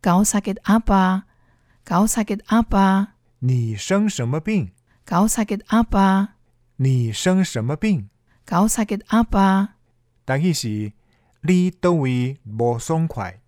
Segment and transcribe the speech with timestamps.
[0.00, 3.16] ，kau sakit apa？kau sakit apa？
[3.40, 4.72] 你生什么病？
[5.06, 6.34] kau sakit apa？
[6.76, 8.08] 你生什么病？
[8.46, 9.76] kau sakit apa？
[10.24, 10.92] 但意是
[11.42, 13.38] 你倒位无爽快，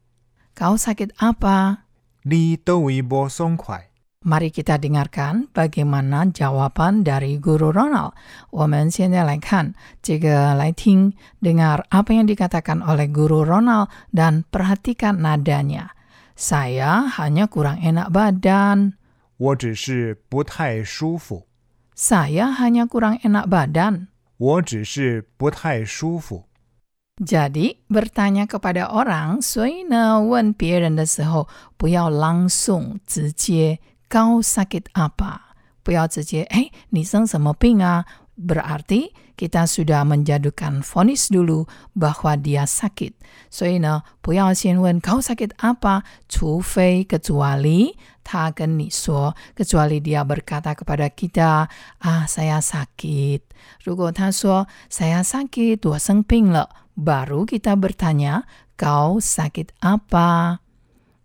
[0.54, 1.78] kau sakit apa？
[2.22, 3.90] 你倒位无爽快。
[4.18, 8.14] Mari kita dengarkan bagaimana jawaban dari Guru Ronald.
[8.50, 15.94] 我们现在来看这个，来听 dengar apa yang dikatakan oleh Guru Ronald dan perhatikan nadanya.
[16.36, 18.94] Saya hanya kurang enak badan.
[19.36, 21.46] 我只是不太舒服，
[21.96, 24.08] Saya hanya kurang enak badan.
[24.36, 26.44] 我只是不太舒服。
[27.18, 35.40] Jadi bertanya kepada orang，所以呢，问别人的时候不要 langsung 直接 kau sakit apa，
[35.82, 38.04] 不要直接哎你生什么病啊？
[38.38, 39.10] Berarti
[39.42, 43.14] kita sudah menjatuhkan vonis dulu bahwa dia sakit.
[43.50, 51.70] 所以呢，不要先问 kau sakit apa，除非 kecuali 他跟你说，kecuali dia berkata kepada kita
[52.02, 53.40] ah saya sakit。
[53.84, 56.88] 如果他说 saya sakit，我生病了。
[56.98, 58.42] baru kita bertanya,
[58.74, 60.58] kau sakit apa?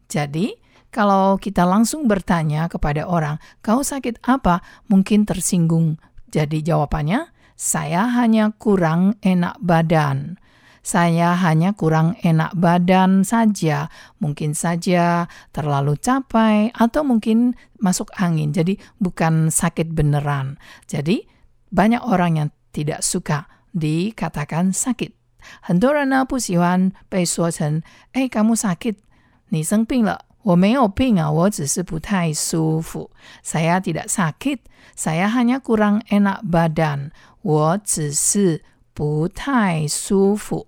[0.05, 0.53] Jadi,
[0.93, 4.61] kalau kita langsung bertanya kepada orang, kau sakit apa?
[4.85, 5.97] Mungkin tersinggung.
[6.29, 7.25] Jadi jawabannya,
[7.57, 10.41] saya hanya kurang enak badan.
[10.83, 13.87] Saya hanya kurang enak badan saja.
[14.19, 18.51] Mungkin saja terlalu capek atau mungkin masuk angin.
[18.51, 20.59] Jadi bukan sakit beneran.
[20.91, 21.23] Jadi
[21.71, 25.15] banyak orang yang tidak suka dikatakan sakit.
[25.61, 27.81] 很多人呢不喜欢被说成“
[28.11, 28.95] 哎，kamu sakit，
[29.49, 33.09] 你生病了。”我没有病啊，我只是不太舒服。
[33.41, 34.59] Saya tidak sakit,
[34.91, 37.15] saya hanya kurang enak badan.
[37.42, 38.62] 我只是
[38.94, 40.66] 不太舒服。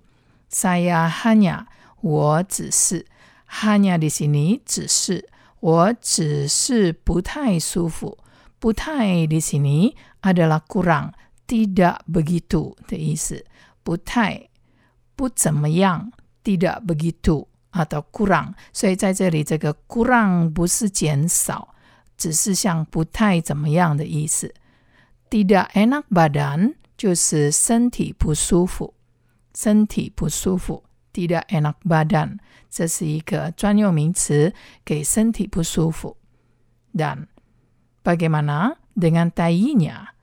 [0.51, 1.67] Saya hanya，
[2.01, 3.07] 我只是
[3.49, 5.29] ，hanya di sini 只是，
[5.61, 8.19] 我只是不太舒服。
[8.59, 11.13] 不太 di sini adalah kurang,
[11.47, 13.45] tidak begitu 的意思。
[13.83, 14.49] 不太
[15.17, 16.13] 不怎么样
[16.45, 21.75] ，tidak begitu atau kurang，所以在这里这个 kurang 不是减少，
[22.17, 24.55] 只是像不太怎么样的意思。
[25.30, 28.94] tidak enak badan 就是身体不舒服，
[29.54, 30.84] 身体不舒服。
[31.14, 34.54] tidak enak badan 这是一个专用名词，
[34.84, 36.18] 给身体不舒服。
[36.94, 37.28] Dan
[38.04, 40.16] bagaimana dengan tainya?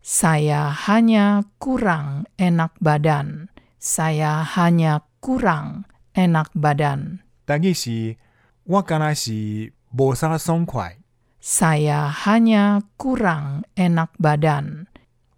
[0.00, 3.52] Saya hanya kurang enak badan.
[3.78, 5.84] Saya hanya kurang
[6.14, 7.20] enak badan.
[7.44, 8.16] 但意是
[8.64, 10.96] 我敢若是无啥爽快，
[11.42, 14.86] Saya hanya kurang enak badan.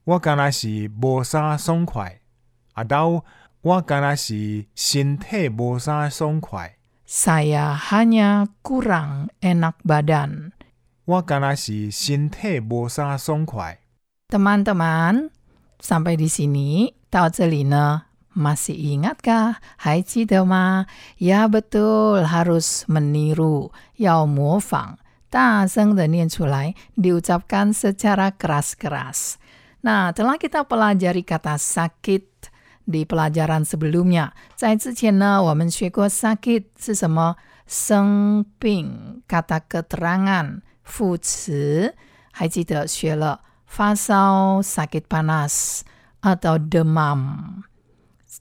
[0.04, 2.20] 我敢若是无啥爽快，
[2.72, 3.24] 啊到
[3.60, 6.76] 我敢若是身体无啥爽快，
[7.06, 10.52] Saya hanya kurang enak badan.
[11.04, 13.78] 我敢若是身体无啥爽快。
[14.30, 15.30] Teman-teman,
[15.80, 18.04] sampai di sini, 到这里呢
[18.34, 19.56] masih ingatkah?
[19.76, 20.86] 还记得吗？
[21.18, 24.98] Ya betul, harus meniru, 要模仿，
[25.34, 29.38] 大声的念出来，diucapkan secara keras-keras.
[29.82, 32.50] Nah, telah kita pelajari kata sakit
[32.84, 34.34] di pelajaran sebelumnya.
[34.56, 37.36] 在之前呢，我们学过 sakit 是什么？
[37.66, 41.94] 生病 kata keterangan 副词，
[42.32, 45.82] 还记得学了发烧 sakit panas
[46.21, 47.62] atau demam.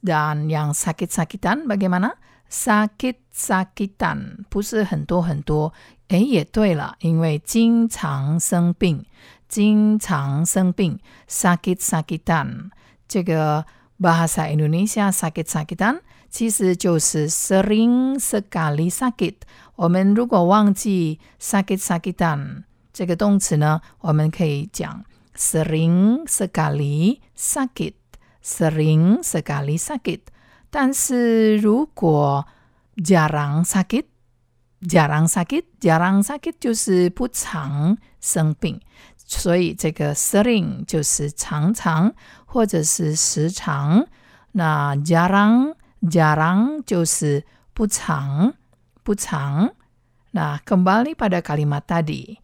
[0.02, 2.18] Dan yang sakit-sakitan bagaimana?
[2.50, 5.72] Sakit-sakitan 不是很多很多。
[6.08, 9.06] 诶，也对了，因为经常生病，
[9.48, 12.72] 经常生病，sakit-sakitan。
[13.08, 13.66] 这个
[14.00, 16.00] bahasa Indonesia sakit-sakitan
[16.30, 19.36] 其实就是 sering sekali sakit。
[19.76, 25.06] 我们如果忘记 sakit sakitan 这个动词呢，我们可以讲
[25.36, 30.22] sering sekali sakit，sering sekali sakit。
[30.74, 32.46] 但是如果
[32.98, 38.80] jarang sakit。jarang sakit，jarang sakit 就是不常生病，
[39.18, 42.14] 所以这个 sering 就是常常
[42.46, 44.08] 或者是时常。
[44.54, 47.44] 那 jarang jarang 就是
[47.74, 48.54] 不常
[49.04, 49.72] 不常。
[50.32, 52.38] Nah, kembali pada kalimat tadi.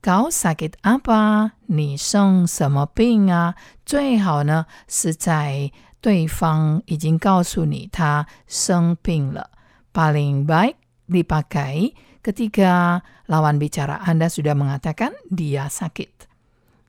[0.00, 1.58] Kau sakit apa?
[1.66, 3.56] 你生什么病啊？
[3.84, 9.50] 最好呢是在 对方已经告诉你他生病了。
[9.92, 10.76] Paling baik
[11.08, 16.26] dipakai ketika lawan bicara Anda sudah mengatakan dia sakit.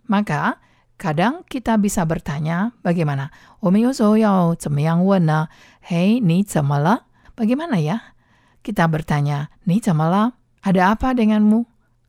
[0.09, 0.59] Maka
[0.97, 3.31] kadang kita bisa bertanya bagaimana?
[3.59, 5.47] 我们有时候要怎么样问呢？
[5.81, 7.05] 嘿，你怎么了？
[7.35, 8.15] Bagaimana ya?
[8.63, 10.33] Kita bertanya, 你怎么了？
[10.63, 11.65] Ada apa denganmu?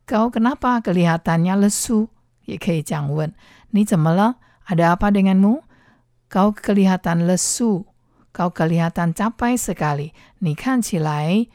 [0.07, 2.09] Kau kenapa kelihatannya lesu?
[2.45, 3.33] 也可以这样问。
[3.71, 4.35] 你怎么了？
[4.65, 5.61] Ada apa denganmu?
[6.31, 7.85] Kau kelihatan lesu.
[8.31, 10.13] Kau kelihatan capek sekali.
[10.39, 11.47] 你看起来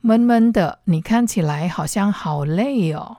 [0.00, 3.18] 闷闷的，你看起来好像好累哦。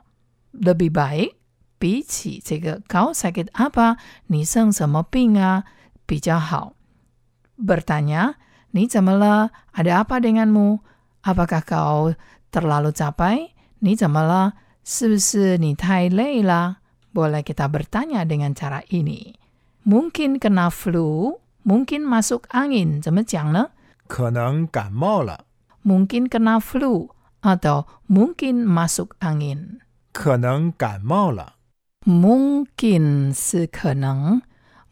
[0.52, 1.32] Lebih baik
[1.78, 5.64] 比起这个 kau sakit apa，你生什么病啊？
[6.06, 6.74] 比较好。
[7.58, 8.34] Bertanya，
[8.70, 9.50] 你怎么了？
[9.74, 10.80] Ada apa denganmu?
[11.22, 12.14] Apakah kau
[12.50, 13.50] terlalu capek?
[13.80, 14.54] 你怎么了？
[14.84, 16.78] 是不是你太累了？
[17.14, 19.34] Boleh kita bertanya dengan cara ini.
[19.86, 23.70] Mungkin kena flu, mungkin masuk angin，怎么讲呢？
[24.06, 25.46] 可能感冒了。
[25.84, 27.10] mungkin kena flu
[27.42, 29.80] atau mungkin masuk angin.
[30.12, 31.54] 可能感冒了。
[32.04, 34.42] Mungkin 是可能，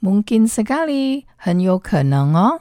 [0.00, 2.60] mungkin sekali 很有可能哦。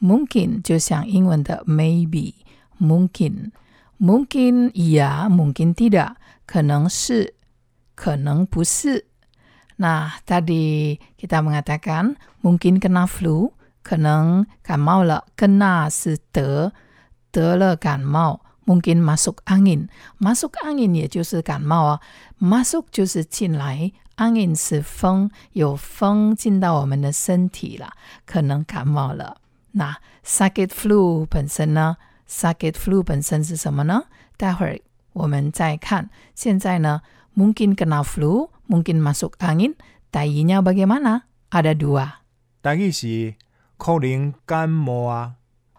[0.00, 2.34] Mungkin 就像英文的 maybe,
[2.80, 3.52] mungkin,
[4.00, 6.16] mungkin iya, mungkin tidak，
[6.46, 7.34] 可能是，
[7.94, 9.05] 可能不是。
[9.76, 13.52] Nah, tadi kita mengatakan mungkin kena flu,
[13.82, 16.72] 可能感冒了，kena 是得。
[17.32, 22.00] 得了感冒，mungkin masuk angin，masuk angin 也就是感冒啊，
[22.38, 27.94] masuk 就是进来，angin 是风，有风进到我们的身体了，
[28.26, 29.38] 可能感冒了。
[29.70, 31.96] 那 sakit flu 本身呢？
[32.28, 34.04] sakit flu 本身是什么呢？
[34.36, 34.78] 待会儿
[35.14, 36.10] 我们再看。
[36.34, 37.00] 现在呢
[37.36, 41.28] ，mungkin kena flu，mungkin masuk angin。Tayinya bagaimana?
[41.50, 42.24] Ada dua。
[42.62, 43.34] 但意是
[43.76, 45.34] 可能感冒啊，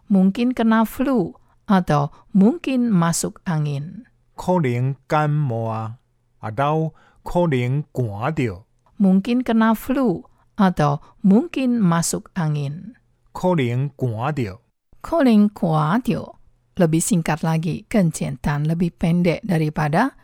[0.10, 4.04] mungkin kena flu atau mungkin masuk angin.
[4.36, 5.98] 可能感冒啊，
[6.39, 6.92] 啊到
[7.24, 8.65] 可能寒着，
[9.00, 10.25] Mungkin kena flu
[10.57, 12.95] atau mungkin masuk angin.
[13.31, 14.60] 可能寒着。
[15.04, 16.39] Calling kuatio
[16.75, 20.15] lebih singkat lagi, 更简单, lebih pendek daripada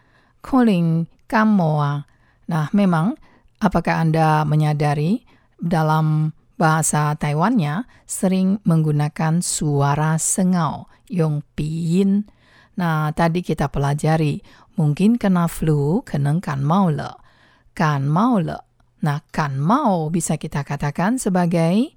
[0.44, 1.80] calling kamoa.
[1.80, 1.98] Ah.
[2.44, 3.16] Nah, memang
[3.64, 5.24] apakah Anda menyadari
[5.56, 12.28] dalam bahasa Taiwannya sering menggunakan suara sengau, yong pin?
[12.76, 14.44] Nah, tadi kita pelajari
[14.76, 17.16] mungkin kena flu, kena kan mau le.
[17.72, 18.60] Kan mau le.
[19.00, 21.96] Nah, kan mau bisa kita katakan sebagai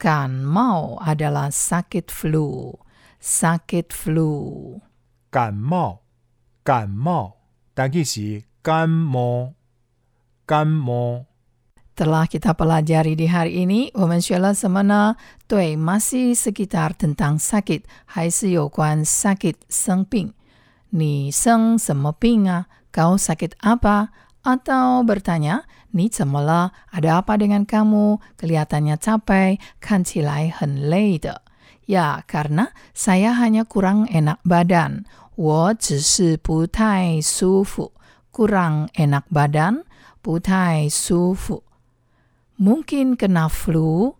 [0.00, 2.72] kan mau adalah sakit flu.
[3.20, 4.32] Sakit flu.
[5.28, 6.00] Kan mau.
[6.64, 7.39] Kan mau.
[7.73, 9.53] 但意是感冒，
[10.45, 11.25] 感冒。
[11.95, 15.15] Telah kita pelajari di hari ini, 我们学了什么呢？
[15.47, 20.33] 对，masih sekitar tentang sakit，还是有关 sakit 生病。
[20.89, 22.67] 你生什么病啊？
[22.91, 24.09] Kau sakit apa?
[24.43, 26.71] Atau bertanya, 你怎么了？
[26.91, 28.19] Ada apa dengan kamu?
[28.35, 31.43] Kelihatannya capek, 看起来很累的。
[31.87, 35.05] Ya, karena saya hanya kurang enak badan.
[35.39, 37.91] 我只是不太舒服。
[38.31, 39.83] kurang enak badan,
[40.21, 41.63] 不太舒服。
[42.59, 44.15] mungkin kena flu,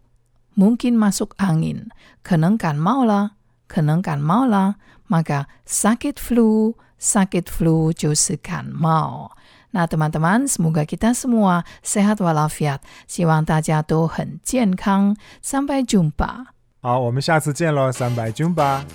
[0.56, 1.90] mungkin masuk angin,
[2.24, 3.32] 可能感冒了，
[3.68, 4.76] 可能感冒了。
[5.08, 9.32] maka sakit flu, sakit flu 就是感冒。
[9.72, 15.18] 那 teman-teman, semoga kita semua sehat walafiat，希望大家都很健康。
[15.44, 16.46] sampai jumpa。
[16.82, 18.86] 好，我们下次见喽，三百军吧。